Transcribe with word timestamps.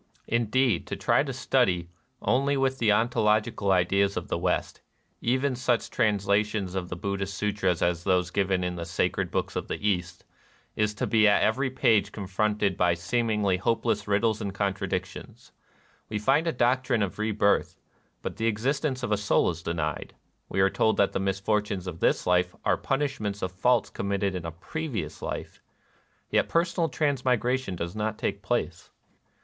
"Indeed, 0.27 0.87
to 0.87 0.95
try 0.95 1.21
to 1.21 1.31
study, 1.31 1.87
only 2.23 2.57
with 2.57 2.79
the 2.79 2.91
ontological 2.91 3.69
ideas 3.71 4.17
of 4.17 4.29
the 4.29 4.37
West, 4.39 4.81
even 5.21 5.55
such 5.55 5.91
trans 5.91 6.25
lations 6.25 6.73
of 6.73 6.89
the 6.89 6.95
Buddhist 6.95 7.35
Sutras 7.37 7.83
as 7.83 8.03
those 8.03 8.31
given 8.31 8.63
in 8.63 8.77
the" 8.77 8.85
Sacred 8.97 9.29
Books 9.29 9.55
of 9.55 9.67
the 9.67 9.75
East," 9.87 10.25
is 10.75 10.95
to 10.95 11.05
be 11.05 11.25
1 11.25 11.25
Fo 11.25 11.27
Sho 11.27 11.29
Hmg 11.29 11.29
Tsan 11.29 11.29
King. 11.29 11.29
214 11.29 11.29
NIRVANA 11.29 11.29
at 11.29 11.43
every 11.47 11.69
page 11.69 12.11
confronted 12.11 12.77
by 12.77 12.93
seemingly 12.95 13.57
hope 13.57 13.85
less 13.85 14.07
riddles 14.07 14.41
and 14.41 14.53
contradictions. 14.55 15.51
We 16.09 16.17
find 16.17 16.47
a 16.47 16.51
doctrine 16.51 17.03
of 17.03 17.19
rebirth; 17.19 17.75
but 18.23 18.37
the 18.37 18.47
existence 18.47 19.03
of 19.03 19.11
a 19.11 19.17
soul 19.17 19.51
is 19.51 19.61
denied. 19.61 20.15
We 20.49 20.61
are 20.61 20.69
told 20.71 20.97
that 20.97 21.11
the 21.11 21.19
mis 21.19 21.39
fortunes 21.39 21.85
of 21.85 21.99
this 21.99 22.25
life 22.25 22.55
are 22.65 22.75
punishments 22.75 23.43
of 23.43 23.51
faults 23.51 23.91
committed 23.91 24.33
in 24.33 24.47
a 24.47 24.51
previous 24.51 25.21
life; 25.21 25.61
yet 26.31 26.49
personal 26.49 26.89
transmigration 26.89 27.75
does 27.75 27.95
not 27.95 28.17
take 28.17 28.41
place. 28.41 28.89